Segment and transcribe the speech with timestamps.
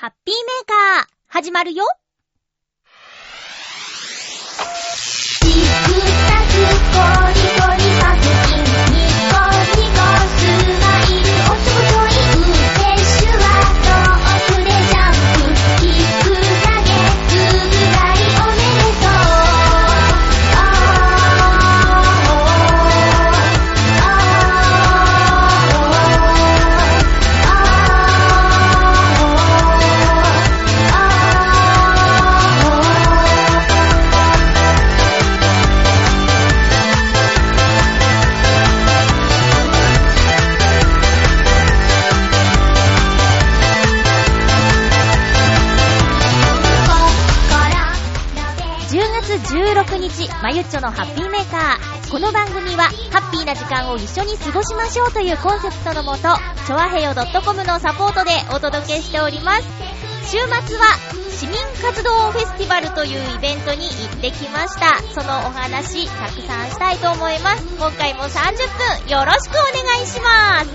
[0.00, 1.84] ハッピーメーカー、始まるよ。
[50.50, 52.10] まゆっちょのハッピーメーカー。
[52.10, 56.22] この番組は、ハッピーな時間を一緒に過ごしましょうというコンセプトのもと、
[56.66, 59.62] ちょわへよ .com のサポートでお届けしております。
[60.26, 60.98] 週末は、
[61.30, 64.98] 市民活動フェスティバルというイベントに行ってきました。
[65.14, 67.62] そのお話、たくさんしたいと思います。
[67.78, 70.66] 今回も30分、よろしくお願いします。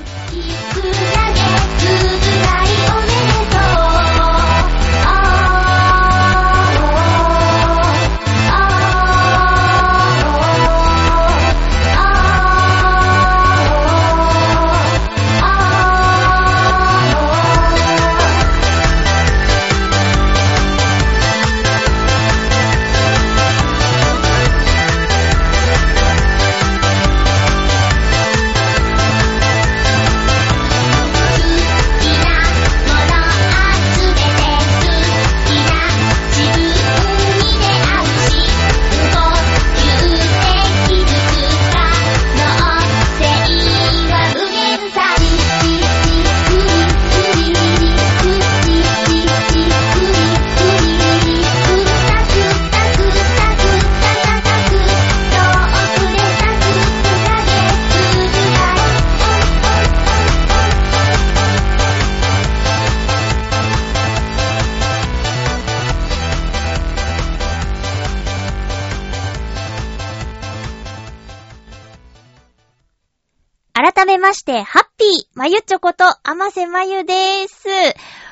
[74.46, 77.68] して、ハッピーまゆちょこと、あませまゆです。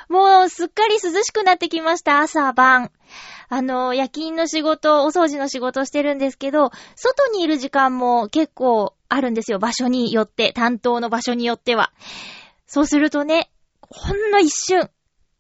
[0.10, 2.92] もう、すっかり涼しくなってきました、朝晩。
[3.50, 11.92] あの、夜勤の仕事、お掃除の仕事してるんですけど、外にいる時間も結構あるんですよ、場所によって、担当の場所によっては。
[12.68, 13.50] そうするとね、
[13.82, 14.92] ほんの一瞬、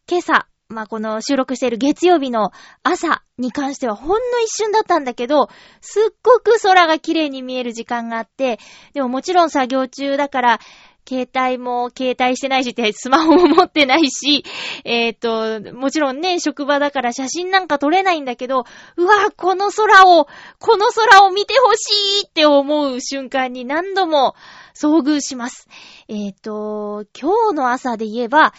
[0.09, 2.51] 今朝、まあ、この収録している月曜日の
[2.83, 5.49] 朝に関してはほんの一瞬だったんだけど、
[5.81, 8.59] すっごく空が綺麗に見える時間があって、
[8.93, 10.59] でももちろん作業中だから、
[11.07, 14.45] 携帯も携帯してないし、スマホも持ってないし、
[14.85, 18.63] えっ、と、もちろんね、職場だから写真なんか撮れないんだけど、
[18.95, 20.27] うわこの空を、
[20.59, 24.35] この空を見てほしいって思う瞬間に何度も
[24.73, 25.67] 遭遇します。
[26.07, 28.53] えっ、と、今日の朝で言えば、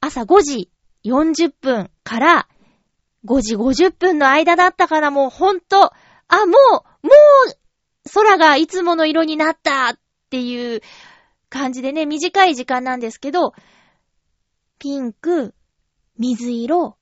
[0.00, 0.71] 朝5時
[1.04, 2.48] 40分から
[3.24, 5.92] 5時50分の間だったからもうほんと、
[6.28, 6.52] あ、も
[7.02, 7.12] う、も
[7.48, 9.98] う、空がいつもの色になったっ
[10.30, 10.80] ていう
[11.48, 13.52] 感じでね、短い時間なんですけど、
[14.78, 15.54] ピンク、
[16.18, 16.96] 水色、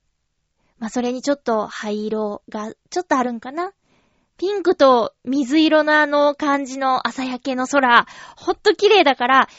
[0.77, 3.71] まあ、それにちょっと灰色がちょっとあるんかな。
[4.37, 9.49] ピンクと水色のあの感じの朝焼けの空、ほんと綺麗だから、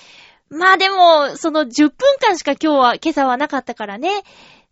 [0.52, 4.10] まあでも、その10分間しか今日は、今朝はなかったからね、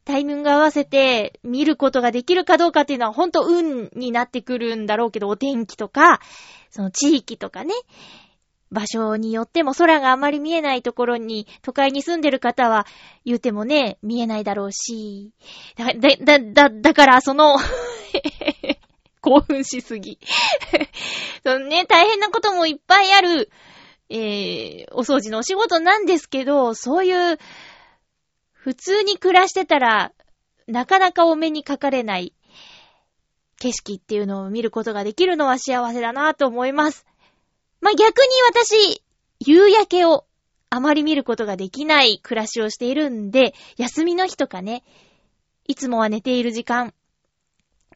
[0.04, 6.20] タイミング合わせて見ることができるかどうかっていうのはほんと運になってくるんだろうけど、お天気とか、
[6.68, 7.72] その地域とかね、
[8.70, 12.86] 場所によっても空があまり見えないところに、都会に住んでる方は
[13.24, 15.32] 言うてもね、見えないだろうし、
[15.76, 17.56] だ、だ、だ、だ、からその、
[19.22, 20.18] 興奮しすぎ。
[21.42, 23.50] そのね、大変なこともいっぱいある、
[24.10, 27.38] えー、お掃除のお仕事なんですけど、そういう、
[28.52, 30.12] 普通に暮らしてたら、
[30.66, 32.34] なかなかお目にかかれない
[33.58, 37.06] 景色っていうのを見ることができるのは幸せだなと思います。
[37.80, 39.02] まあ、逆に私、
[39.38, 40.26] 夕焼けを
[40.70, 44.84] あまり見ることができない暮らしをしているんで、休みの日とかね、
[45.66, 46.94] いつもは寝ている時間、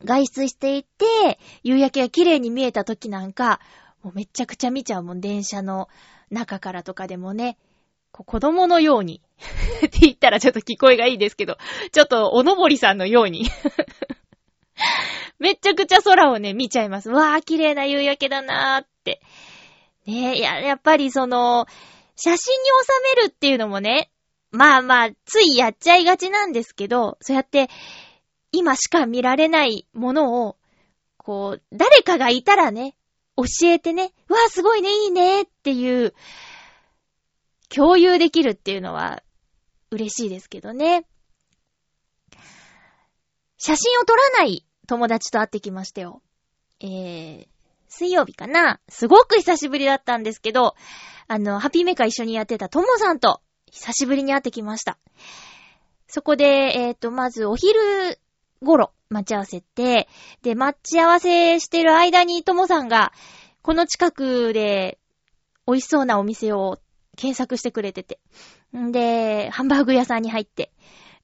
[0.05, 3.61] 外出していて、夕焼けが綺麗に見えた時なんか、
[4.05, 5.89] もうめちゃくちゃ見ちゃうもん、電車の
[6.31, 7.57] 中からとかでもね、
[8.13, 9.23] 子供のように
[9.85, 11.57] って言ったらちょっと聞こえがいいですけど、
[11.91, 13.47] ちょっとおのぼりさんのように
[15.41, 17.09] めちゃくちゃ空をね、見ちゃいます。
[17.09, 19.23] わー、綺麗な夕焼けだなーって。
[20.07, 21.67] ねえ、や、やっぱりその、
[22.15, 24.11] 写真に収めるっていうのもね、
[24.51, 27.69] まあまあ、ついやっちゃいがちなんですけど、そうやって、
[28.53, 30.57] 今しか見られないものを、
[31.17, 32.95] こう、誰かがいたらね、
[33.37, 36.15] 教えてね、わあ、すごいね、いいねっていう、
[37.69, 39.23] 共有できるっていうのは、
[39.91, 41.07] 嬉しいですけどね。
[43.59, 46.23] 写真を撮らない友達と会ってきましたよ。
[46.81, 47.47] えー、
[47.89, 50.75] 水曜日かなすごく久しぶりだったんですけど、
[51.29, 53.41] あの、ハピーメカ一緒にやってたともさんと、
[53.71, 54.99] 久しぶりに会ってきました。
[56.07, 58.21] そこで、えっ、ー、と、まずお昼
[58.65, 60.09] 頃、待ち合わせて、
[60.43, 63.13] で、待ち合わせしてる間にともさんが、
[63.63, 64.99] この近くで、
[65.67, 66.79] 美味しそうなお店を
[67.17, 68.19] 検索してくれてて。
[68.77, 70.73] んで、ハンバーグ屋さんに入って。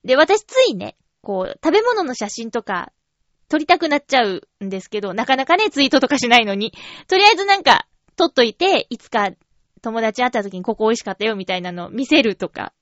[0.05, 2.93] で、私ついね、こう、食べ物の写真とか、
[3.49, 6.73] 撮りたくなっちゃうんですけど、なかなかね、ツイートとかしないのに。
[7.09, 7.87] とりあえずなんか、
[8.17, 9.31] 撮っといて、いつか
[9.83, 12.73] 友達会った時にここ美味しかったよみたいなのを見せるとか、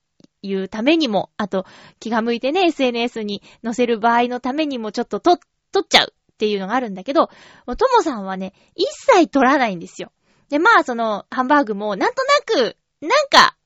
[0.43, 1.67] いうためにも、あと、
[2.01, 5.39] 気が向いてね、SNS に載せる場合のためにもちょっと撮、
[5.73, 7.29] 撮っちゃうっていうのがあるんだけど、
[7.67, 10.13] ともさんはね、一切撮らないんですよ。
[10.49, 13.57] で、まあ、その、ハンバーグも、なんとなく、なんか、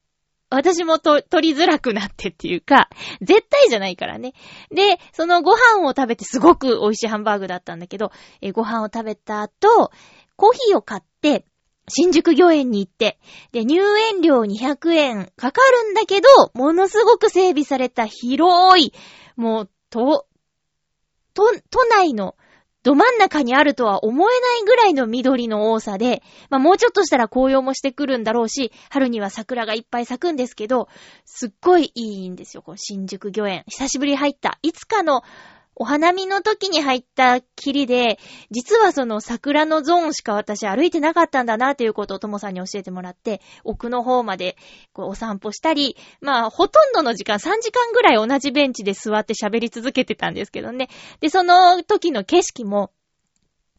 [0.51, 2.91] 私もと、取りづらくなってっていうか、
[3.23, 4.35] 絶対じゃないからね。
[4.71, 9.91] で、そのご飯を食べてすごく美味しいハンバーグだったんだけど、えご飯を食べた後、
[10.37, 11.47] コーヒーを買って、
[11.89, 13.19] 新宿御苑に行って、
[13.53, 18.93] で、入園料200円かかるんだけど、ものすごく整備された広い、
[19.37, 20.27] もう、と、
[21.35, 22.37] と、都内の
[22.83, 30.89] ど真ん中にあるとは思えないぐらいの緑の多さで、まあもうちょっとしたら紅葉もしてくるんだろうし、春には桜がいっぱい咲くんですけど、
[31.25, 33.65] すっごいいいんですよ、この新宿御苑。
[33.69, 34.59] 久しぶり入った。
[34.63, 35.23] いつかの
[35.75, 38.19] お花見の時に入った霧で、
[38.51, 44.57] 実はその桜のゾーンしか私歩いてなかったんだなっていうことをともさんに教えてもらって、奥の方まで
[44.93, 50.89] こうお散歩したり、まあほとんどの時間、3時間ぐらい同じベンチで座って喋り続けてたんですけどね。
[51.21, 52.91] で、その時の景色も、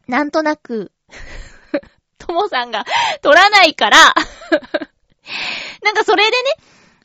[0.08, 0.92] なんとなく
[2.18, 2.86] ともさんが
[3.22, 3.98] 撮らないから
[5.82, 6.36] なんかそれでね、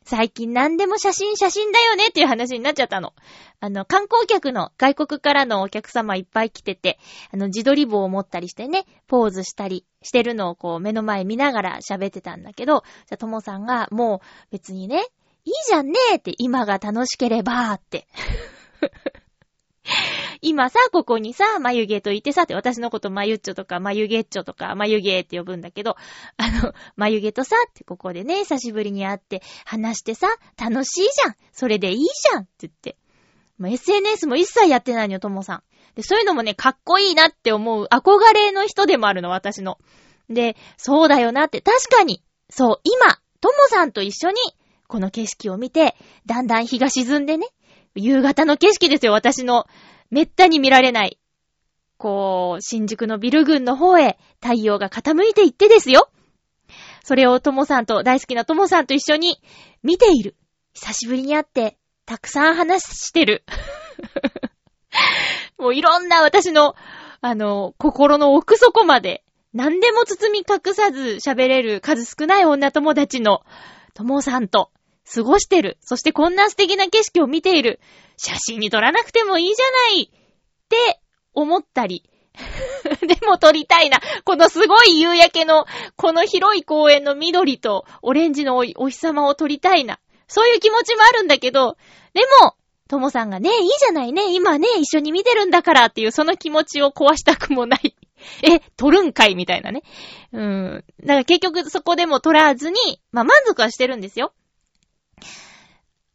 [0.09, 3.13] 最近何でも写真写真だよねっていう話になっちゃったの。
[3.59, 6.97] あの、観光客の外国からのお客様いっぱい来てて、
[7.31, 15.05] あの、自撮り棒を持ったりしてね、ポーズしたりしてるのをこう目の前見ながら喋ってたんだけど、じゃともさんがもう別にね、
[15.45, 18.07] いいじゃんねーって今が楽しければーって。
[20.41, 25.97] 今さ、ここにさ、眉毛といてさ、って私のこと眉っちょとか眉毛っちょとか眉毛って呼ぶんだけど、
[26.37, 30.27] あの、眉毛とさ、ってここでね、久しぶりに会って話してさ、
[30.57, 32.97] 楽しいじゃんそれでいいじゃんって言って。
[33.57, 35.63] もう SNS も一切やってないのよ、ともさん。
[35.95, 39.77] で、そういうのもね、かっこいいなって思う憧れの人でもあるの、私の。
[40.29, 44.37] で、そうだよなって、確かに、そう、今、ともさんと一緒に、
[44.87, 45.95] この景色を見て、
[46.25, 47.47] だんだん日が沈んでね、
[47.95, 49.65] 夕方の景色ですよ、私の。
[50.09, 51.19] めったに見られない。
[51.97, 56.09] こう、新宿のビル群の方へ太陽が傾いていってですよ。
[57.03, 59.41] それをともさんと、大好きなともさんと一緒に
[59.83, 60.35] 見ている。
[60.73, 63.43] 久しぶりに会って、たくさん話してる。
[65.57, 66.75] もういろんな私の、
[67.21, 69.23] あの、心の奥底まで、
[69.53, 73.43] 何でも包み隠さず喋れる数少ない女友達の、
[73.93, 74.71] ともさんと、
[75.11, 75.77] 過ごしてる。
[75.81, 77.79] そしてこんな素敵な景色を見ている。
[78.21, 80.09] 写真に撮らなくてもいいじゃないっ
[80.67, 80.99] て
[81.33, 82.03] 思ったり。
[83.01, 83.99] でも撮りたいな。
[84.25, 89.99] このすごい夕焼けの、この広い公園の緑とオレンジのお日様を撮りたいな。
[90.27, 91.77] そういう気持ちもあるんだけど、
[92.13, 92.55] でも、
[92.89, 97.95] ともさんがね、いいじゃないね、今ね、一緒に見てるんだからっていうその気持ちを壊したくもない。
[98.43, 99.81] え、撮るんかいみたいなね。
[100.33, 100.85] うーん。
[101.01, 102.75] だから結局そこでも撮らずに、
[103.11, 104.33] まあ満足はしてるんですよ。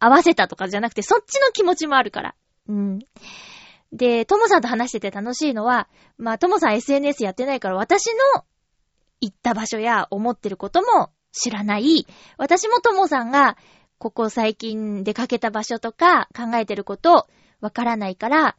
[0.04, 2.34] 合わせたとかじゃなくて、そっちの気持ちもあるから。
[2.68, 2.98] うん。
[3.92, 8.44] で、ともさんと話してて楽しいのは、まあ、ともさん SNS やってないから私の
[9.20, 12.06] 行った場所や思ってることも知らない。
[12.36, 13.56] 私もともさんが、
[13.98, 17.26] ここ最近出かけた場所とか考えてること
[17.60, 18.56] わからないから、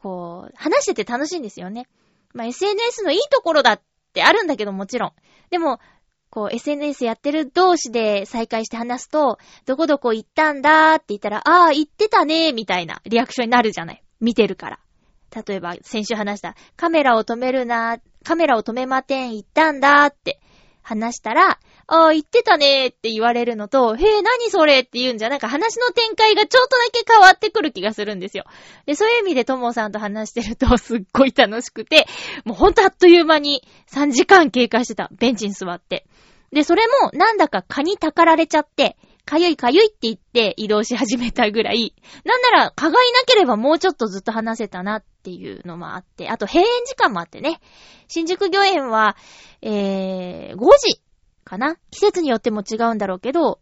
[0.00, 1.88] こう、話してて楽しいんですよね。
[2.32, 3.80] まあ、SNS のいいところだっ
[4.14, 5.12] てあるんだけどもちろん。
[5.50, 5.80] でも、
[6.32, 14.02] こう SNS やってる同士で再会して話すと、どこどこ行ったんだーって言ったら、あー、行ってたねー、みたいなリアクションになるじゃない。
[14.18, 14.78] 見てるから。
[15.46, 20.40] 例えば、先週話した、カメラを止めるなー、カメラを止めまてん、行ったんだーって
[20.82, 28.44] 話したら、ああ、言ってたねーって言われるのと、へえ、何それって言うんじゃ、なんか話の展開がちょっとだけ変わってくる気がするんですよ。
[28.86, 32.06] で、そういう意味でともさんと話してると すっごい楽しくて、
[32.44, 35.10] もうほんとあっという間に3時間経過してた。
[35.12, 36.06] ベンチに座って。
[36.52, 47.60] で、それもなんだか蚊にたかられちゃって、かゆいかゆいって言って移動し始めたぐらい、なんなら蚊がいなければもうちょっとずっと話せたなっっていうのもあって、あと閉園時間もあってね、
[48.08, 49.16] 新宿御苑は、
[49.62, 51.00] えー、5時
[51.44, 51.76] かな？
[51.92, 53.60] 季節によっても違うんだろうけど、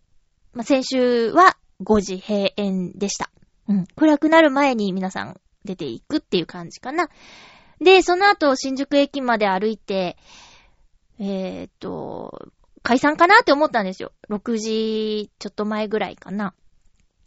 [0.55, 3.31] まあ、先週は5時閉園でした。
[3.69, 3.87] うん。
[3.95, 7.11] 暗くなる前に皆さん出ていくっていう感じかな。
[7.79, 10.17] で、その後、新宿駅まで歩いて、
[11.19, 12.51] えー、っと、
[12.83, 14.13] 解散かなって思ったんですよ。
[14.31, 16.55] 6時ちょっと前ぐらいかな。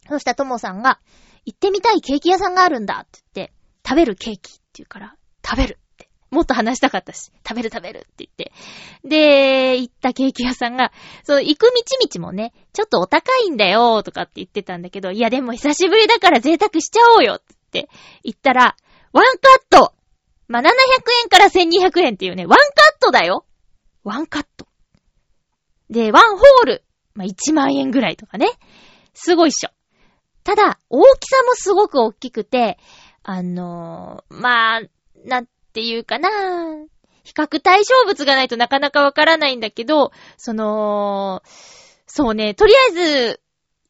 [0.08, 0.98] そしたらともさんが、
[1.46, 3.53] 行ってみたいケーキ屋さんがあるんだって言って、
[3.86, 6.08] 食べるケーキって言うから、食べるって。
[6.30, 8.52] もっと話したかったし、食べる食べるって言って。
[9.04, 17.88] で、行ったケーキ屋さんが、そう、行く道々もね、ちょっとお高いんだよとかって言ってたんだけど、いやでも久しぶりだから贅沢しちゃおうよって
[18.22, 18.76] 言ったら、
[19.12, 19.94] ワンカット
[20.48, 20.64] ま、700
[21.22, 22.66] 円から1200円っていうね、ワンカッ
[23.00, 23.46] トだよ
[24.02, 24.66] ワンカット。
[25.88, 26.84] で、ワンホール。
[27.14, 28.48] まあ、1万円ぐらいとかね。
[29.14, 29.70] すごいっしょ。
[30.42, 32.78] ただ、大きさもすごく大きくて、
[33.24, 34.80] あの、まあ、
[35.24, 36.28] なんていうかな
[37.24, 41.42] 比較対象物がないとなかなかわからないんだけど、その、
[42.06, 43.40] そうね、とりあえず、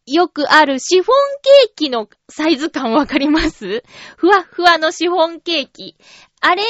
[0.07, 3.83] よくあるシフォンケーキのサイズ感わかります？
[4.17, 5.97] ふわふわのシフォンケーキ。
[6.41, 6.69] あれの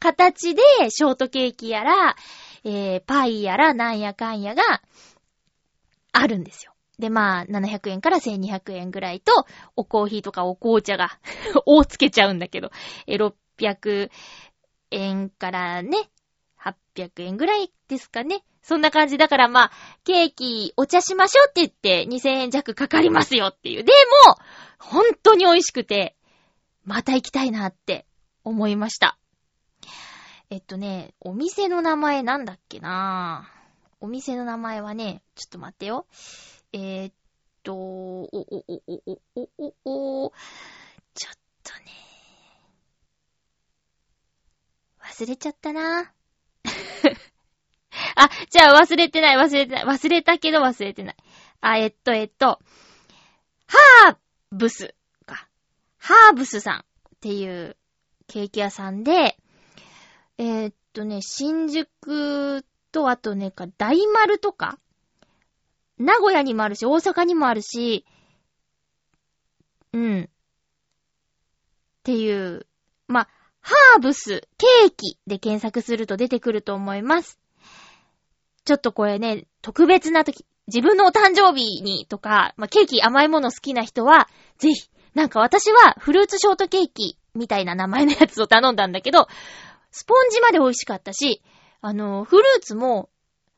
[0.00, 2.16] 形でショートケーキやら、
[2.64, 4.82] えー、パイやらなんやかんやが
[6.12, 6.72] あるんですよ。
[6.98, 11.18] で、まあ、700円から1200円ぐらいと、おコーヒーとかお紅茶が
[11.66, 12.70] 大つけちゃうんだけど、
[13.06, 14.10] え、600
[14.90, 16.10] 円からね、
[16.58, 18.42] 800円ぐらいですかね。
[18.62, 19.72] そんな感じだからまあ、
[20.02, 23.84] ケーキお茶しましょうって言って2000円弱かかりますよっていう。
[23.84, 23.92] で
[24.26, 24.36] も、
[24.78, 26.16] 本当に美味しくて、
[26.84, 28.06] また行きたいなって
[28.42, 29.18] 思いました。
[30.50, 33.56] えっとね、お店の名前なんだっけなぁ
[34.00, 36.06] お店の名前はね、ちょっと待ってよ。
[36.78, 37.14] えー、っ
[37.62, 40.32] と、お、お、お、お、お、お、お、
[41.14, 41.86] ちょっとね、
[45.02, 46.00] 忘れちゃったな。
[48.14, 51.16] あ、じゃあ忘れてない、忘れてない、忘れたけど忘れてない。
[51.62, 52.60] あ、えっと、えっと、
[53.66, 54.16] ハー
[54.50, 55.48] ブスか。
[55.96, 56.82] ハーブスさんっ
[57.22, 57.78] ていう
[58.26, 59.38] ケーキ屋さんで、
[60.36, 64.78] えー、っとね、新宿と、あとね、か、大丸とか、
[65.98, 68.04] 名古屋にもあるし、大阪にもあるし、
[69.92, 70.22] うん。
[70.24, 70.28] っ
[72.02, 72.66] ていう、
[73.08, 73.28] ま
[73.60, 77.40] ハーブス、ケーキで検索すると出てくると思います。
[78.64, 89.28] ちょっとこれね、特別な時、自分のお誕生日にとか、ま、ケーキ甘いもの好きな人は、ぜひ、なんか私はフルーツショートケーキみたいな名前のやつを頼んだんだけど、
[89.90, 91.42] スポンジまで美味しかったし、
[91.80, 93.08] あの、フルーツも、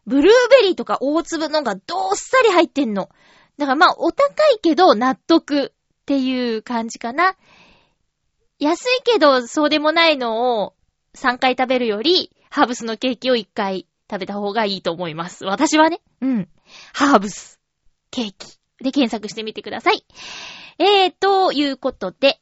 [0.08, 1.82] ブルーベリーとか大粒のがどっ
[2.14, 3.10] さり入ってんの。
[3.58, 4.24] だからまあ、お高
[4.54, 5.70] いけど納得っ
[6.06, 7.36] ていう感じかな。
[8.58, 10.74] 安いけどそうでもないのを
[11.14, 15.44] 3回食べるより、ハーブスのケーキを1回食べた方がいいと思います。
[15.44, 16.00] 私はね。
[16.22, 16.48] うん。
[16.94, 17.60] ハーブス、
[18.10, 20.04] ケーキで検索してみてください。
[20.78, 22.40] えー、ということで、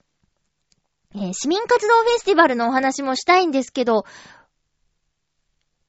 [1.17, 4.05] えー、市民活動フェスティバルのお話もしたいんですけど、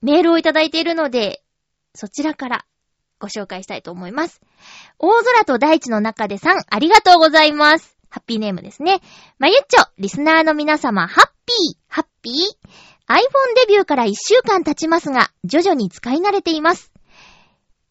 [0.02, 1.44] メールをいただいているので、
[1.98, 2.66] そちらから
[3.20, 4.40] ご紹介したいと思います。
[5.00, 7.98] 大空と大地の中でさん、ありがとうございます。
[8.10, 9.02] ハッピーネームですね。
[9.40, 12.34] まゆっちょ、リスナーの皆様、ハッピー、ハッピー
[13.10, 13.20] ?iPhone
[13.56, 16.92] デビューから1週間経ちますが、徐々に使い慣れています。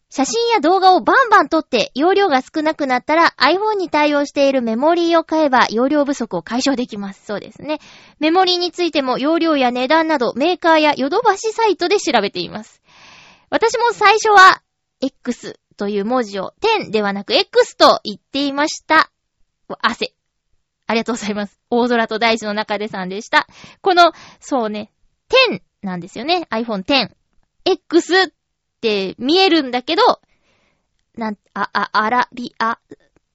[0.09, 7.25] 写真や動画をバンバン撮って容量が少なくなったら iPhone に対応しているメモリーを買えば容量不足を解消できます。
[7.25, 7.79] そうですね。
[8.19, 12.81] メモリーについても容量や値段などメーカーやヨドバシサイトで調べています。
[13.49, 14.61] 私も最初は
[15.01, 16.53] X という文字を
[16.85, 19.11] 10ではなく X と言っていました。
[19.79, 20.13] 汗。
[20.87, 21.59] ありがとうございます。
[21.69, 23.47] 大空と大地の中でさんでした。
[23.81, 24.91] この、そうね、
[25.49, 26.47] 10なんですよね。
[26.49, 27.09] iPhone 10。
[27.65, 28.27] X っ
[28.81, 30.01] て見えるんだけど、
[31.15, 32.79] なん、あ、あ、あらび、あ、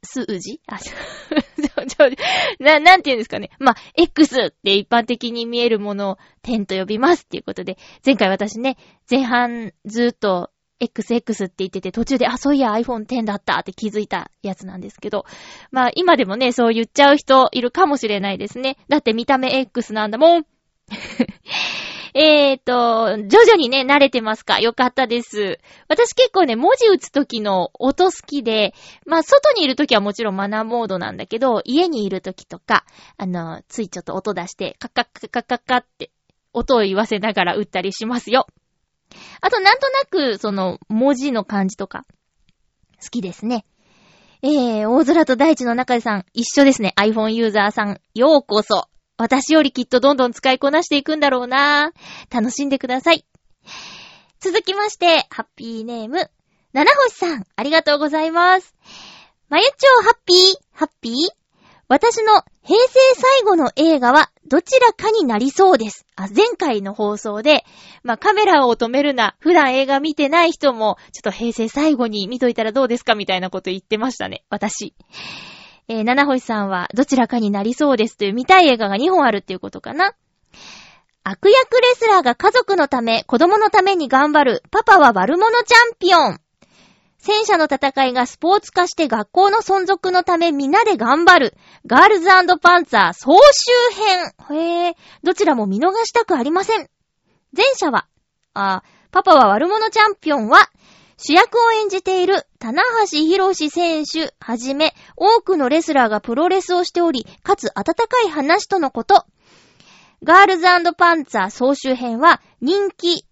[0.03, 0.61] 数字？
[0.67, 3.51] あ、ちょ、 ちょ、な、なんて言うんですかね。
[3.59, 8.77] まあ、X って一般的に見えるものを10と呼びますっていうことで、前回私ね、
[9.09, 15.25] 前半ずっと XX って言ってて、途中で、あ、そういや iPhone X だったって気づいたやつなんですけど、
[15.71, 18.77] まあ今でもね、そう言っちゃう人いるかもしれないですね。
[18.89, 20.47] だって見た目 X なんだもん。
[22.15, 24.61] えーと、徐々にね、慣れてますか？
[24.61, 25.59] よかったです。
[25.89, 28.75] 私結構ね、文字打つ時の音好きで、
[29.07, 32.85] まあ、外にいる時はもちろんマナーモードなんだけど、家にいる時とか、
[33.17, 36.11] あの、ついちょっと音出して、カッカッカッカッカッカって、
[36.53, 38.47] 音を言わせながら打ったりしますよ。
[39.41, 42.05] あと、なんとなく、その、文字の感じとか、
[43.03, 43.65] 好きですね。
[44.43, 46.95] えー、大空と大地の中でさん、一緒ですね。
[46.99, 48.89] iPhone ユーザーさん、ようこそ。
[49.23, 51.93] 私よりきっとどんどん使いこなしていくんだろうな
[52.29, 53.25] 楽しんでください。
[54.41, 56.29] 続きまして、ハッピーネーム、
[56.73, 58.75] 七星さん、ありがとうございます。
[59.49, 60.39] まゆちょハッピー、
[60.73, 61.15] ハッピー？
[61.87, 66.05] 私の平成最後の映画はどちらかになりそうです。
[66.17, 67.65] あ、前回の放送で、
[68.03, 74.95] まあ、カメラを止めるな、普段映画見てない人も、ちょっと平成最後に見といたらどうですかみたいなこと言ってましたね、私。
[75.89, 80.15] えー、七星さんはどちらかになりそうですという見たい映画が2本あるっていうことかな。
[81.25, 86.41] 悪役レスラーが家族のため、子供のために頑張る、パパは悪者チャンピオン。
[87.19, 91.57] 戦車の戦いがスポーツ化して学校の存続のため皆で頑張る。
[91.87, 92.27] ガールズ
[92.61, 94.59] パンツァー総集編。
[94.59, 96.89] へえ、どちらも見逃したくありません。
[97.57, 98.09] 前者は、
[98.55, 100.69] あ、パパは悪者チャンピオンは、
[101.25, 109.25] 主役を演じている、棚橋博士選手はじめ、多くのレスラーがプロレスをしており、かつ温かい話とのこと。
[110.25, 110.65] ガールズ
[110.97, 113.25] パンツァー総集編は、人気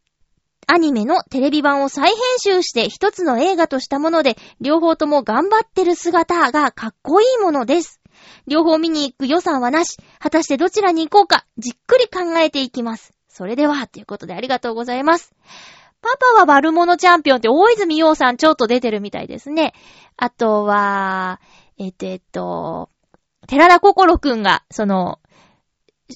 [0.69, 8.01] アニメのテレビ版を再編集して一つの映画としたもので、両方とも頑張ってる姿がかっこいいものです。
[8.47, 9.97] 両方見に行く予算はなし。
[10.21, 13.13] 果たしてどちらに行こうか、じっくり考えていきます。
[13.29, 15.33] それでは、ということでありがとうございます。
[16.03, 19.75] パパは悪者チャンピオンって大泉洋さんちょっと出てるみたいですね。
[20.17, 21.41] あとは、
[21.79, 22.91] えっと、えっと、
[23.47, 25.19] 寺田心くんが、その、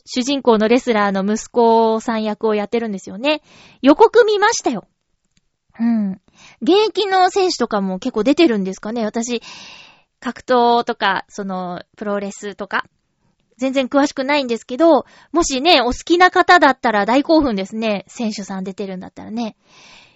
[0.07, 3.43] 主人公のレスラーの息子さん役をやってるんですよね。
[3.83, 4.87] 予告見ましたよ。
[5.79, 6.21] うん。
[6.62, 9.43] 現役の選手とかも結構出てるんですかね私、
[10.21, 12.87] 格闘とか、その、プロレスとか、
[13.56, 18.04] 全然詳しくないんですけど、もしね、お好きな方だったら大興奮ですね。
[18.08, 19.56] 選手さん出てるんだったらね。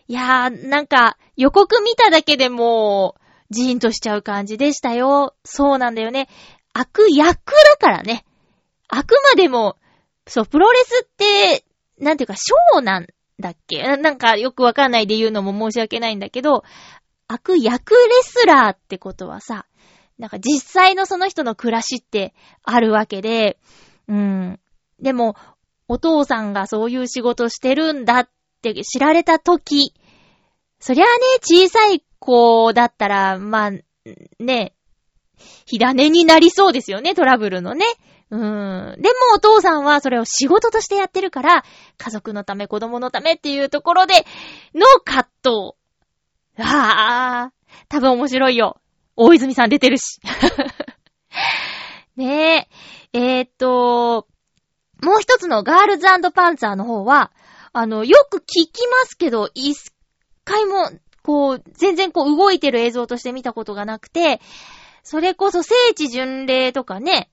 [0.06, 5.34] いやー、なんか、予告見ただけでもう、ジーンとしちゃう感じでしたよ。
[5.44, 6.28] そうなんだよね。
[6.72, 8.24] 悪役だからね。
[8.88, 9.76] あくまでも、
[10.26, 11.64] そう、プロレスって、
[11.98, 13.06] なんていうか、ショーなん
[13.40, 13.82] だっけ？
[13.82, 16.64] ななんかよくわかんないで言うのも申し訳ないんだけど、
[17.26, 19.66] 悪役レスラーってことはさ、
[20.18, 23.58] なんか実際のその人の暮らしってあるわけで、
[24.08, 24.60] うん。
[25.00, 25.36] でも、
[25.86, 28.28] お父さんがそういう仕事してるんだっ
[28.62, 29.94] て知られたとき、
[30.80, 33.70] そりゃあね、小さい子だったら、まあ、
[34.42, 34.74] ね、
[35.66, 37.84] 火種になりそうですよね、トラブルのね。
[38.30, 38.96] うん。
[38.98, 41.64] でもお父さんはそれを仕事としてやってるから、
[41.96, 44.26] 家族のため、子供のためっていうところで
[44.74, 45.78] の葛藤。
[46.58, 47.52] ああ、
[47.88, 48.80] 多分面白いよ。
[49.20, 50.20] 大泉さん出てるし。
[52.16, 52.68] ね
[53.12, 53.18] え。
[53.18, 54.28] えー、っと、
[55.02, 57.32] もう一つのガールズパンツァーの方は、
[57.72, 59.76] あの、よく聞きますけど、一
[60.44, 60.90] 回も、
[61.22, 64.40] こう、全然こう動いてる映像として見たことがなくて、
[65.02, 67.30] それこそ聖地巡礼とかね、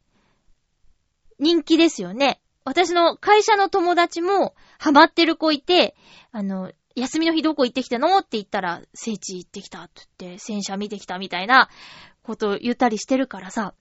[1.39, 2.41] 人気ですよね。
[2.63, 5.95] 私の会社の友達もハマってる子いて、
[6.31, 8.19] あの、休みの日どこ行ってきたの？
[8.19, 11.69] って言ったら、聖地行ってきたって言って、戦車見てきたみたいな
[12.23, 13.73] ことを言ったりしてるからさ、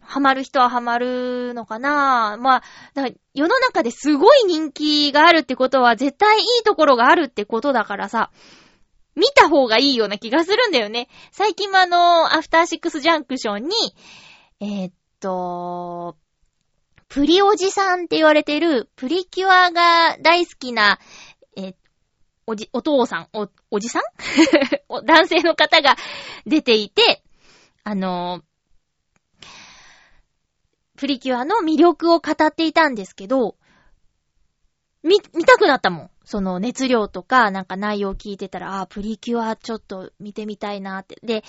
[0.00, 2.36] ハマる人はハマるのかな？
[2.38, 2.62] まあ、
[2.94, 8.30] だから世の中ですごい人気があるってことは絶対いいところがあるってことだからさ、
[9.16, 11.08] 見た方がいいような気がするんだよね。
[11.32, 13.70] 最近もあの、アフターシックスジャンクションに、
[14.60, 16.16] えーっと、
[17.08, 20.98] プリおじさんって言われてる、プリキュアが大好きな、
[21.56, 21.74] えー
[22.48, 24.02] おじ、お父さん、お、おじさん？
[25.04, 25.96] 男性の方が
[26.46, 27.22] 出ていて、
[27.84, 28.40] あの、
[30.96, 33.56] プリキュアの魅力を語っていたんですけど、
[35.02, 36.10] 見、見たくなったもん。
[36.24, 41.18] その熱量とか、なんか内容聞いてたら、ああ、プリキュアちょっと見てみたいなって。
[41.22, 41.44] で、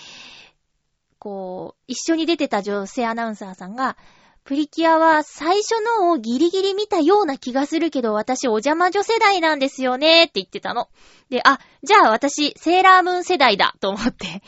[1.17, 3.95] こう、一緒に出てた女性アナウンサーさんが、
[4.43, 10.89] プリキュアは最初のをギリギリ見たような気がするけど、私お邪魔女世代なんですよねって言ってたの。
[11.30, 14.41] で、あ、じゃあ私、セーラームーン世代だと思って。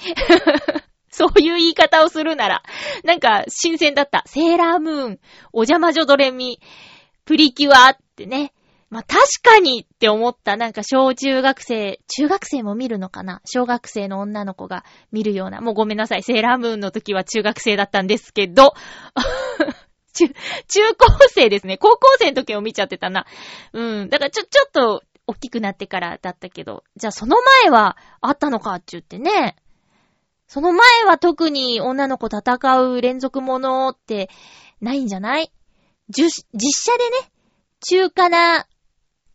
[1.12, 2.64] そういう言い方をするなら、
[3.04, 4.24] なんか新鮮だった。
[4.26, 5.20] セーラームーン、
[5.52, 6.62] お邪魔女ドレミ、
[7.26, 8.54] プリキュアってね。
[8.92, 10.58] まあ、確かにって思った。
[10.58, 13.42] なんか小中学生、中学生も見るのかな？
[13.46, 15.62] 小学生の女の子が見るような。
[15.62, 16.24] もうごめんなさい。
[16.24, 18.74] セーラームーンの時は中学生だったんですけど。
[20.14, 20.34] 中、中
[20.98, 21.78] 高生ですね。
[21.78, 23.26] 高校生の時を見ちゃってたな。
[23.72, 24.10] うん。
[24.10, 26.84] だからちょ、ちょっと、大きくなってからだったけど。
[26.98, 29.56] じゃあその前はあったのかって言ってね。
[30.48, 34.30] その前は特に女の子戦う連続ものって
[34.82, 35.50] ないんじゃない？
[36.10, 36.42] じゅ実
[36.92, 37.32] 写でね、
[37.80, 38.68] 中華な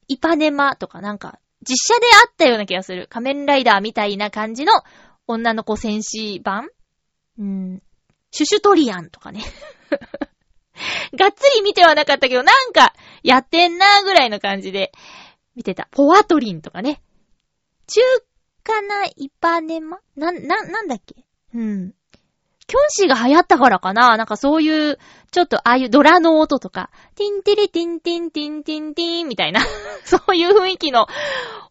[0.08, 1.38] イパネマとかなんか、
[1.68, 3.06] 実写であったような気がする。
[3.08, 4.72] 仮面ライダーみたいな感じの
[5.26, 6.68] 女の子戦士版
[7.38, 7.82] うん。
[8.30, 9.42] シュシュトリアンとかね。
[11.18, 14.92] がっつり見てはなかったけど、なんか、やってんなーぐらいの感じで、
[15.54, 15.88] 見てた。
[15.90, 17.02] ポワトリンとかね。
[17.86, 18.00] 中
[18.62, 19.98] 華なイパネマ？
[20.16, 21.24] な、な、なんだっけ？
[21.54, 21.94] うん。
[22.68, 24.16] キョンシーが流行ったからかな。
[24.16, 24.98] なんかそういう、
[25.30, 29.60] ちょっとああいうドラの音とか、ティンテレティンティンティンティンティンみたいな、
[30.04, 31.06] そういう雰囲気の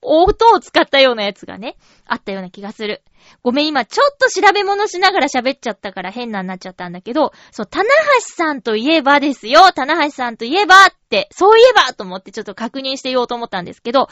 [0.01, 3.03] 音を使ったようなやつがね、あったような気がする。
[3.43, 14.07] ごめん、今ちょっと調べ物しながら喋っちゃったから変なになっちゃったんだけど、そう、棚橋さんといえばですよ、棚橋さんといえばって、そういえばと思ってちょっと確認して言おうと思ったんですけど、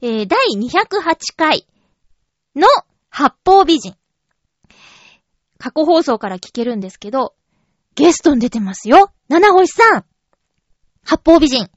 [0.00, 1.66] えー、第208回
[2.54, 2.68] の
[3.10, 3.96] 八方美人。
[5.58, 7.34] 過去放送から聞けるんですけど、
[7.94, 10.04] ゲストに出てますよ七星さん
[11.04, 11.70] 八方美人。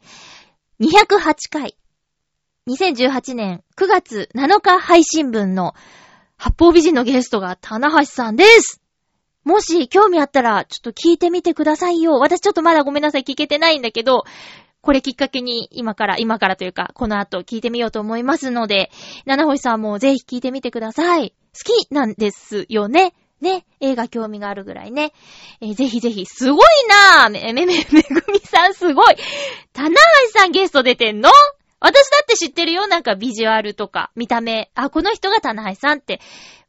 [0.82, 1.78] 208回。
[2.68, 5.74] 2018年9月7日配信分の
[6.38, 8.82] 八方美人のゲストが棚橋さんです。
[9.44, 12.14] もし興味あったら、ちょっと聞いてみてくださいよ。
[12.20, 14.26] 私ちょっとまだごめんなさい、聞けてないんだけど、
[14.82, 18.92] これきっかけに今から、今からというか、この後聞いてみようと思いますので、
[19.26, 21.34] 七星さんもぜひ聞いてみてください。
[21.54, 23.14] 好きなんですよね？
[23.42, 23.66] ね。
[23.80, 25.14] 映画興味があるぐらいね。
[25.62, 26.68] えーぜひぜひ、すごい
[27.20, 29.16] なぁめ、め、め、 めぐみさんすごい
[29.74, 31.30] 棚橋さんゲスト出てんの？
[31.82, 34.70] 私だって知ってるよなんかビジュアルとか、見た目。
[34.76, 36.20] あ、この人が棚橋さんって、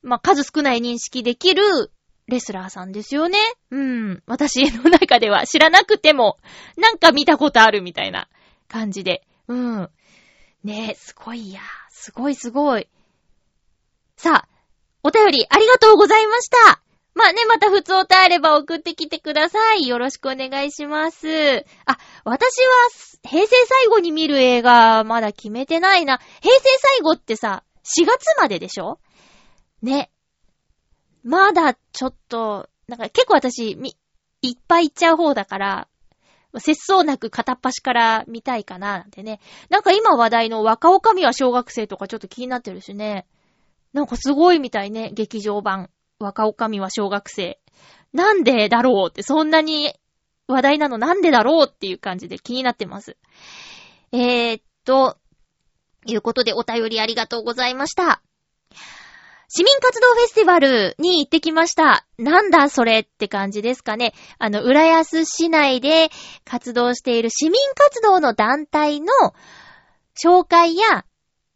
[0.03, 1.91] まあ、数少ない認識できる
[2.29, 3.39] レスラーさんですよね。
[3.73, 4.23] うん。
[4.27, 6.39] 私の中では知らなくても、
[6.77, 8.29] なんか見たことあるみたいな
[8.69, 9.27] 感じで。
[9.49, 9.91] うん。
[10.63, 11.61] ねえ、すごいや。
[11.91, 12.87] すごいすごい。
[14.17, 14.49] さあ、
[15.03, 16.83] お便りありがとうございました。
[17.15, 19.87] まあね、また普通お便れば送ってきてください。
[19.87, 21.65] よろしくお願いします。
[21.85, 26.21] あ、私は、平成最後に見る映画、まだ決めてないな。
[26.41, 29.01] 平成最後ってさ、4月まででしょ？
[29.83, 30.11] ね。
[31.25, 33.97] まだちょっと、なんか結構私、み、
[34.43, 35.89] いっぱい行っちゃう方だから、
[36.59, 39.41] 節操なく片っ端から見たいかな、なんてね。
[39.69, 43.27] なんか今話題の若女将は小学生とかちょっと気になってるしね。
[43.93, 45.91] なんかすごいみたいね、劇場版。
[46.19, 47.59] 若女将は小学生。
[48.13, 49.95] なんでだろうって、そんなに
[50.49, 50.99] 話題なの？
[50.99, 53.17] なんでだろうっていう感じで気になってます。
[54.13, 55.17] えー、っと、
[56.07, 58.23] いうことでお便りありがとうございました。
[59.49, 62.07] 市民活動フェスティバルに行ってきました。
[62.19, 64.15] なんだそれって感じですかね。
[64.39, 66.11] あの、浦安市内で
[66.45, 69.13] 活動している市民活動の団体の
[70.23, 71.05] 紹介や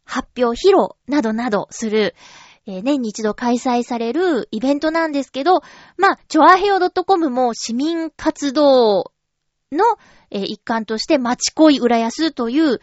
[0.05, 2.15] 発表、披露などなどする、
[2.67, 5.61] えー年に一度開催されるイベントなんですけど、
[5.97, 9.11] まあ、チョアヘオ .com も市民活動
[9.71, 9.85] の、
[10.31, 12.79] えー一環として、町恋浦安という、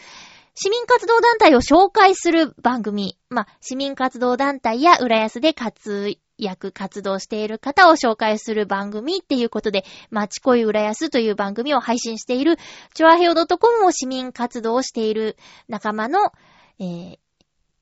[0.54, 3.16] 市民活動団体を紹介する番組。
[3.30, 12.58] まあ、市民活動団体や浦安で活躍、活動している方を紹介する番組っていうことで、町恋浦安という番組を配信している、
[12.94, 15.36] チョアヘオ .com も市民活動をしている
[15.68, 16.32] 仲間の、
[16.78, 17.18] えー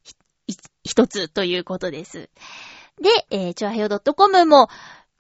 [0.05, 0.15] ひ
[0.47, 2.31] ひ一つということです。
[3.01, 4.69] で、えー、チョアヘオ .com も、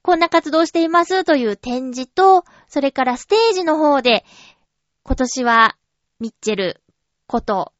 [0.02, 4.24] こんな活動していますという展示と、それからステージの方で、
[5.02, 5.76] 今年は、
[6.18, 6.82] ミッチェル
[7.26, 7.72] こと、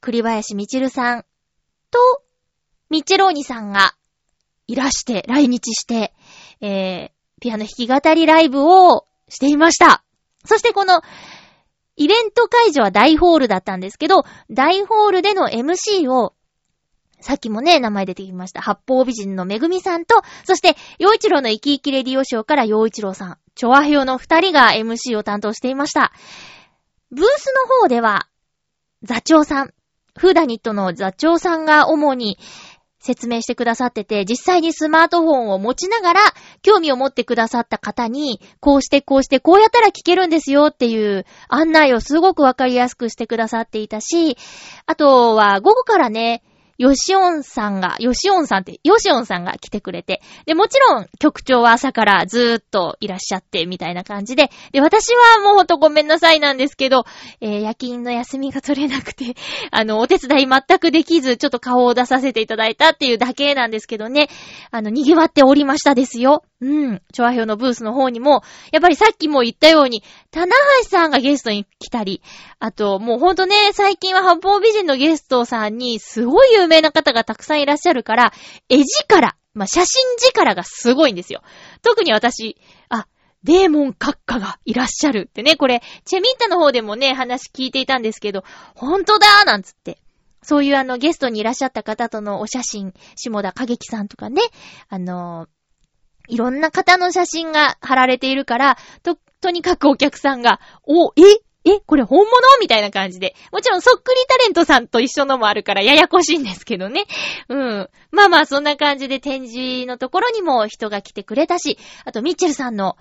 [0.00, 1.24] 栗林みちるさん
[1.90, 2.22] と、
[2.90, 3.94] ミッチェローニさんが
[4.66, 6.12] いらして、来日して、
[6.60, 10.04] えー、ピアノ弾き語りライブをしていました。
[10.44, 11.02] そしてこの、
[11.96, 16.34] イベント会場は大ホールだったんですけど、大ホールでの MC を、
[17.20, 18.60] さっきもね、名前出てきました。
[18.60, 26.12] 八方美人のめぐみさんと、そして、洋一郎の生き生きレディオショーから洋一郎さん、チョアヘヨの二人が MC を担当していました。
[27.10, 28.28] ブースの方では、
[29.02, 29.74] 座長さん、
[30.18, 32.38] フーダニットの座長さんが主に
[33.02, 36.20] 説明してくださってて、実際にスマートフォンを持ちながら、
[36.62, 44.38] 興味を持ってくださった方に、こうしてこうしてこうやったら聞けるんですよっていう案内をすごくわかりやすくしてくださっていたし、
[44.86, 46.42] あとは午後からね、
[46.82, 57.04] ヨシオンさんが、ヨシオンさんって、ヨシオンさんが来てくれて、で、もちろん局長は朝からずーっといらっしゃって、みたいな感じで、で、私はもうほんとごめんなさいなんですけど、
[57.40, 59.36] えー夜勤の休みが取れなくて、
[59.70, 64.28] あの、お手伝い全くできず、ちょっと顔を出させていただいたっていうだけなんですけどね、
[64.72, 66.42] あの、賑わっておりましたですよ。
[66.60, 67.02] うん。
[67.12, 68.42] チョアヘヨのブースの方にも、
[68.72, 72.22] やっぱりさっきも言ったように、棚橋さんがゲストに来たり、
[72.60, 78.32] あと、もうほんとね、最近は八方美人のゲストさんに、すごい有名な方がたくさんいらっしゃるから、
[78.68, 80.02] 絵力、まあ、写真
[80.34, 81.42] 力がすごいんですよ。
[81.82, 82.56] 特に私、
[82.88, 83.06] あ、
[83.44, 89.98] デーモン閣下がいらっしゃるってね、これ、チェミンタの方でもね、話聞いていたんですけど、ほんとだーなんつって。
[90.42, 94.42] そういうあの、ゲストにいらっしゃった方とのお写真、下田景樹さんとかね、
[94.88, 95.46] あの、
[96.28, 101.42] いろんな方の写真が貼られているから、と、とにかくお客さんが、お、え？
[101.64, 102.30] え、これ本物？
[102.60, 103.34] みたいな感じで。
[103.52, 107.04] もちろんそっくりタレントさんと一緒のもあるからややこしいんですけどね。
[107.48, 107.88] うん。
[108.10, 112.96] まあまあそんな感じで展示のところにも人が来てくれたし、あとミッチェルさんの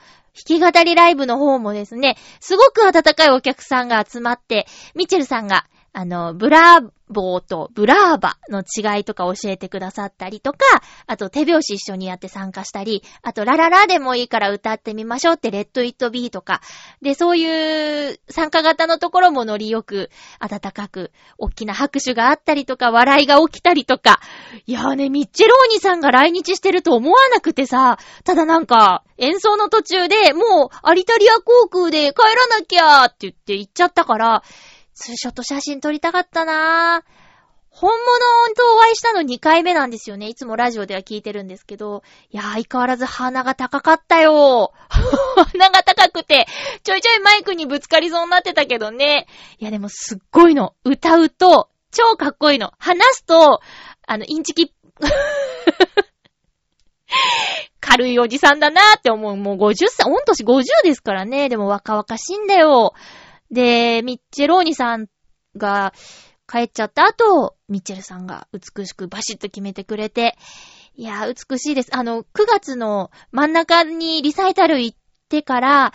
[0.47, 10.59] 弾き語りライブの方もですね、すごく温かいお客さんが集まって、ミッチェルさんがあの、 bravo と brava の違いとか教えてくださったりとか、
[11.05, 16.61] あと手拍子一緒にやって参加したり、あとラララでもいいから歌ってみましょうって Let It Be とか、
[17.01, 24.21] で、そういう参加型のところもノリよく、温かく、大きな拍手があったりとか、笑いが起きたりとか、
[24.65, 34.43] いやーね、ミッチェローニさんが来日してると思わなくてさ、ただなんか、演奏の途中でもう、アリタリア航空で帰らなきゃーって言って行っちゃったから、
[34.93, 37.21] ツーショット写真撮りたかったなぁ。
[37.71, 40.27] 本物とお会いしたの2回目なんですよね。
[40.27, 42.03] いつもラジオでは聞いてるんですけど。
[42.29, 44.73] いやー、相変わらず鼻が高かったよ。
[45.53, 46.47] 鼻が高くて、
[46.83, 49.27] ちょいちょいマイクにぶつかりそうになってたけどね。
[49.57, 50.75] いや、でもすっごいの。
[50.83, 52.73] 歌うと、超かっこいいの。
[52.77, 53.61] 話すと、
[54.05, 54.73] あの、インチキ、
[57.79, 59.37] 軽いおじさんだなーって思う。
[59.37, 61.47] もう50歳、御年50ですからね。
[61.47, 62.93] でも若々しいんだよ。
[63.51, 65.07] で、ミッチェローニさん
[65.57, 65.93] が
[66.51, 70.37] 帰っちゃった後、ミッチェルさんが美しくバシッと決めてくれて、
[70.95, 71.95] いやー、美しいです。
[71.95, 74.97] あの、9月の真ん中にリサイタル行っ
[75.29, 75.93] てから、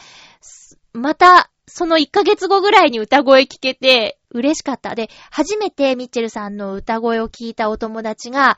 [0.92, 4.94] また、その1ヶ月後ぐらいに歌声聞けて嬉しかった。
[4.94, 8.56] で、初めてミッチェルさんの歌声を聞いたお友達が、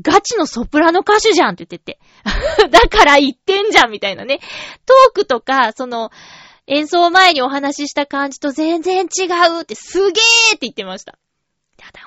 [0.00, 1.98] ガチのソプラノ歌手じゃんって言ってて。
[2.70, 4.40] だから言ってんじゃんみたいなね。
[4.86, 6.10] トークとか、その、
[6.68, 9.26] 演奏前にお話しした感じと全然違
[9.58, 11.18] うってすげーって言ってました。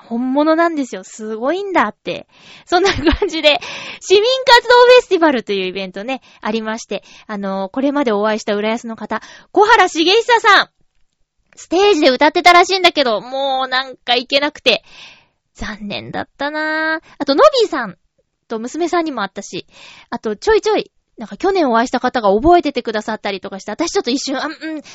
[0.06, 1.02] 本物なんですよ。
[1.04, 2.28] すごいんだって。
[2.66, 3.58] そんな感じで、
[4.00, 10.68] 市民活動フェスティバルというイベントね、ありまして、あのー、これまでお会いした浦安の方、小原茂久さん、
[11.56, 14.84] ステージで歌ってたらしいんだけど、もうなんかいけなくて、
[15.54, 17.08] 残念だったなぁ。
[17.18, 17.96] あと、のびーさん
[18.48, 19.66] と娘さんにもあったし、
[20.10, 20.92] あと、ちょいちょい、
[21.22, 24.52] なんか去年お会いした方が覚えててくださったりとかして、私ちょっと一瞬、あ、うん、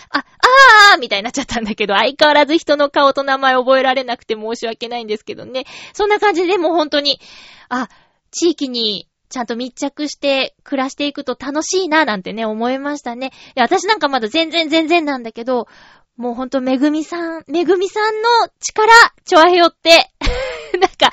[0.10, 5.64] あ、あーみたいになっちゃったんだけど、 相変わらず人の顔と名前覚えられなくて申し訳ないんですけどね。
[5.94, 7.22] そんな感じでもう本当に、
[7.70, 7.88] あ、
[8.32, 13.28] 地域にちゃんと密着して暮らしていくと楽しいな、なんてね、思いましたね。
[13.28, 15.70] いや、私なんかまだ全然全然なんだけど、
[16.18, 18.92] もうほんと、めぐみさん、めぐみさんの力、
[19.24, 20.12] ちょあへよって、
[20.78, 21.12] なんか、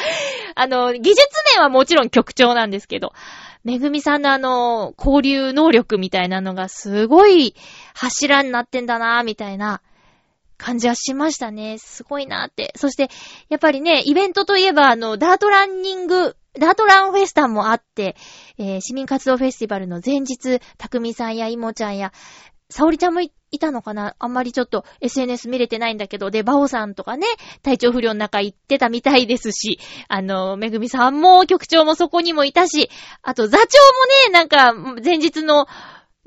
[0.56, 1.20] あの、技術
[1.54, 3.12] 面はもちろん局長なんですけど、
[3.64, 7.54] めぐみさんのあの、交流能力みたいなのがすごい
[7.94, 9.80] 柱になってんだなぁ、みたいな
[10.58, 11.78] 感じはしましたね。
[11.78, 12.72] すごいなって。
[12.76, 13.08] そして、
[13.48, 18.16] やっぱりね、イベントといえばあの、ダートランニング、ダートランフェスタもあって、
[18.58, 22.12] えー、市民活動フェスティバルの前日、たくみさんやいもちゃんや、
[22.68, 23.20] さおりちゃんも
[23.54, 24.14] いたのかな？
[24.18, 27.26] あんまりちょっと SNS 見れてないんだけど、で、バオさんとかね、
[27.62, 32.90] 体調不良の中行ってたみたいですし、あの、めぐみさんも局長もそこにもいたし、
[33.22, 33.66] あと座長も
[34.28, 35.66] ね、なんか、前日の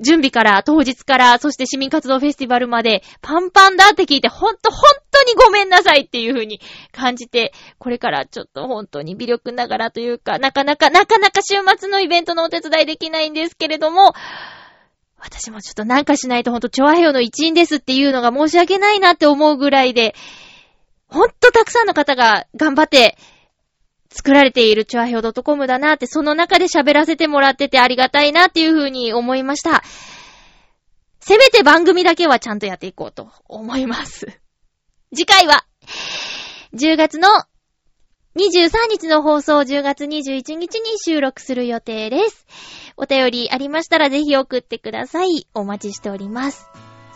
[0.00, 6.60] 準備から、当日から、そして市民活動フェスティバルまで、パンパンだって聞いて、ほんと、ほんとにごめんなさいっていう風に
[6.92, 14.12] 感じて、これからちょっと本当に微力ながらというか、なかなか、なかなか週末のイベントのお手伝いできないんですけれども、
[15.18, 20.14] 私もちょっとなんかしないとほんと、チョアヘヨの一員ですっていうのが申し訳ないなって思うぐらいで、
[21.08, 23.16] ほんとたくさんの方が頑張って
[24.10, 29.82] 作られているチョアヘヨ .com だなって、その中で喋らせてもらっててありがたいなっていうふうに思いました。
[31.20, 34.40] せめて番組だけはちゃんとやっていこうと思います。
[35.14, 35.66] 次回は、
[36.74, 37.28] 10月の
[38.36, 42.46] 23日の放送10月21日に収録する予定です。
[42.96, 45.46] お便りありましたらぜひ送ってください。
[45.54, 46.68] お待ちしております。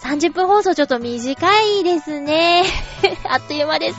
[0.03, 2.65] 30分放送ちょっと短いですね。
[3.29, 3.99] あっという間です。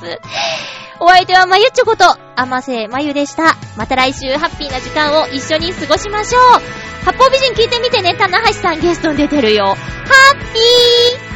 [1.00, 3.56] お相手はまゆっちょこと、あませまゆでした。
[3.78, 6.42] また来週ハッピーな時間を一緒に過ごしましょう。
[7.06, 9.66] 八方美人聞いてみてね、棚橋さんゲストに出てるよ。
[9.66, 11.33] ハッピー